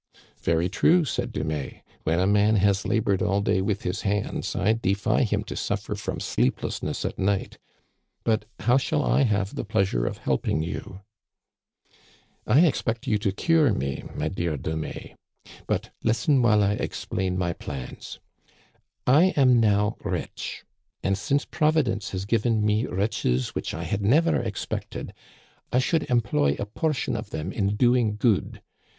[0.49, 4.55] "Very true," said Dumais." When a man has la bored all day with his hands,
[4.55, 7.59] I defy him to suffer from sleeplessness at night.
[8.23, 11.01] But how shall I have the pleas ure of helping you?
[11.49, 11.95] *'"
[12.47, 15.13] I expect you to cure me, my dear Dumais.
[15.67, 18.19] But listen while I explain my plans.
[19.05, 20.63] I am now rich,
[21.03, 25.13] and since Providence has given me riches which I had never expected,
[25.71, 28.63] I should employ a portion of them in doing good.